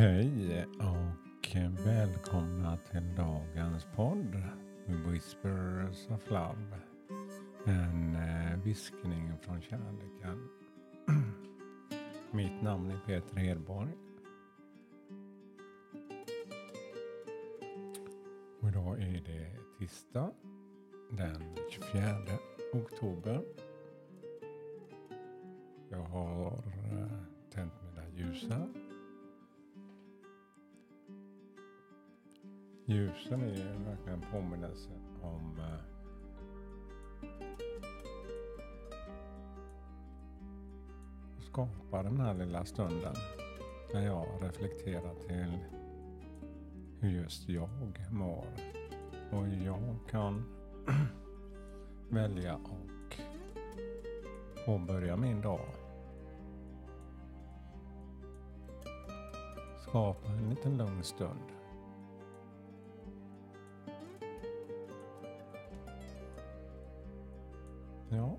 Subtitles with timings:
[0.00, 4.42] Hej och välkomna till dagens podd
[4.86, 6.80] Whispers of Love.
[7.66, 10.48] En eh, viskning från kärleken.
[12.30, 13.92] Mitt namn är Peter Hedborg.
[18.60, 20.32] Och idag är det tisdag
[21.10, 22.16] den 24
[22.72, 23.42] oktober.
[25.90, 28.89] Jag har eh, tänt mina ljus här.
[32.90, 34.90] Ljusen är ju verkligen en påminnelse
[35.22, 35.74] om eh,
[41.38, 43.14] att skapa den här lilla stunden
[43.94, 45.58] när jag reflekterar till
[47.00, 48.46] hur just jag mår.
[49.32, 50.44] Och hur jag kan
[52.08, 53.16] välja och
[54.66, 55.66] påbörja min dag.
[59.78, 61.59] Skapa en liten lugn stund.
[68.12, 68.36] Ja,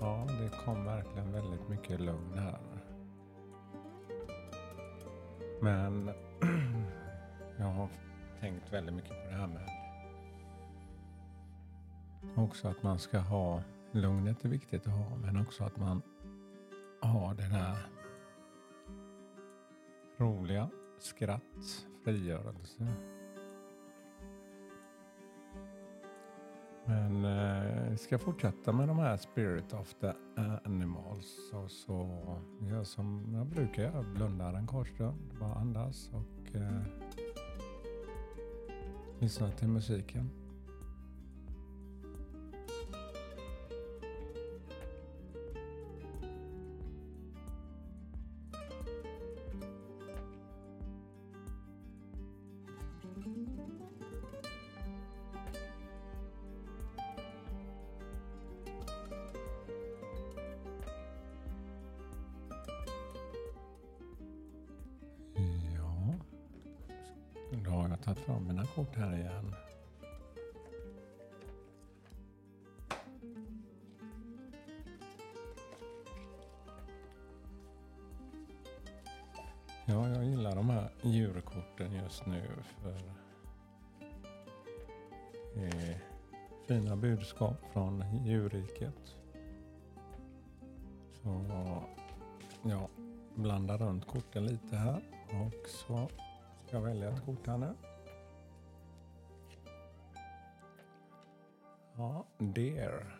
[0.00, 2.58] ja det kom verkligen väldigt mycket lugn här.
[5.60, 6.06] Men
[7.58, 7.88] jag har
[8.40, 9.68] tänkt väldigt mycket på det här med
[12.36, 16.02] också att man ska ha lugnet är viktigt att ha men också att man
[17.00, 17.76] har det där
[20.18, 22.86] roliga skratt, frigörelse.
[26.84, 30.12] Men eh, vi ska fortsätta med de här Spirit of the
[30.64, 31.52] Animals.
[31.52, 32.08] Och så
[32.60, 36.82] gör som jag brukar göra, blundar en kort stund, bara andas och eh,
[39.18, 40.30] lyssnar till musiken.
[67.82, 69.54] Då har jag tagit fram mina kort här igen.
[79.86, 82.42] Ja, jag gillar de här djurkorten just nu
[82.82, 83.00] för
[85.54, 85.98] det är
[86.66, 89.16] fina budskap från djurriket.
[91.22, 91.44] Så
[92.62, 92.88] ja,
[93.34, 96.08] blanda runt korten lite här och så
[96.72, 97.74] jag välja ett kort här nu.
[101.96, 103.18] Ja, Dear.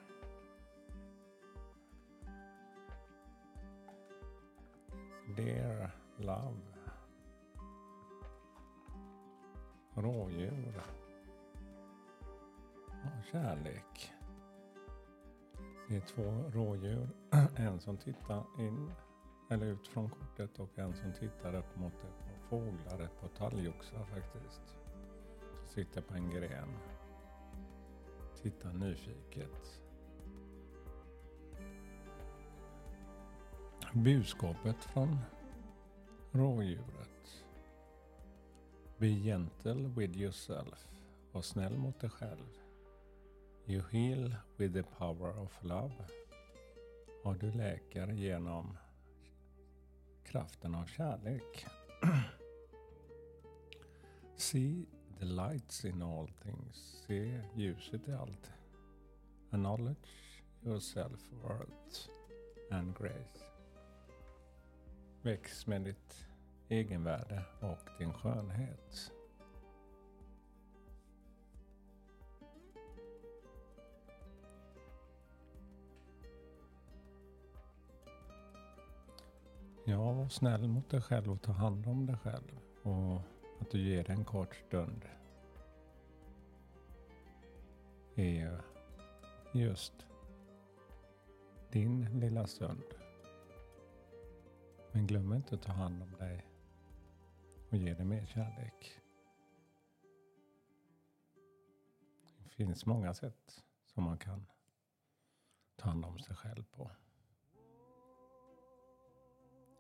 [5.37, 6.61] Dear Love.
[9.95, 10.83] Rådjur.
[12.89, 14.13] Ja, kärlek.
[15.89, 17.09] Det är två rådjur.
[17.57, 18.93] En som tittar in
[19.51, 23.29] eller ut från kortet och en som tittar upp mot det på fåglar, ett par
[23.29, 24.77] talgoxar faktiskt.
[25.67, 26.69] Sitter på en gren.
[28.43, 29.81] Tittar nyfiket.
[33.93, 35.19] Budskapet från
[36.33, 37.45] rådjuret.
[38.99, 40.89] Be gentle with yourself.
[41.33, 42.59] Var snäll mot dig själv.
[43.67, 45.95] You heal with the power of love.
[47.25, 48.79] Och du läker genom
[50.25, 51.67] kraften av kärlek.
[54.43, 54.87] See
[55.21, 57.05] the lights in all things.
[57.07, 58.51] Se ljuset i allt.
[59.53, 62.09] Acknowledge yourself, worth
[62.71, 63.45] and grace.
[65.23, 66.27] Väx med ditt
[66.69, 69.13] egenvärde och din skönhet.
[79.85, 82.59] Ja, var snäll mot dig själv och ta hand om dig själv.
[82.83, 83.21] Och
[83.63, 85.05] att du ger en kort stund.
[88.15, 88.61] Är
[89.53, 90.07] just
[91.71, 92.85] din lilla stund.
[94.93, 96.47] Men glöm inte att ta hand om dig
[97.71, 99.01] och ge dig mer kärlek.
[102.39, 104.47] Det finns många sätt som man kan
[105.77, 106.91] ta hand om sig själv på.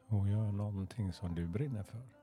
[0.06, 2.21] Och gör någonting som du brinner för.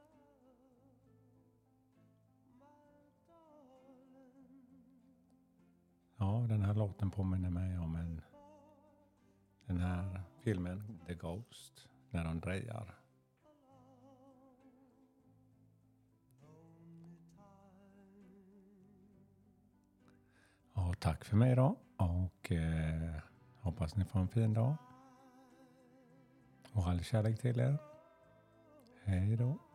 [6.38, 8.22] Den här låten påminner mig om en,
[9.66, 12.96] den här filmen The Ghost, när de drejar.
[20.74, 23.16] Ja, tack för mig då och eh,
[23.60, 24.76] hoppas ni får en fin dag.
[26.74, 27.78] Och all kärlek till er.
[29.04, 29.69] Hej då.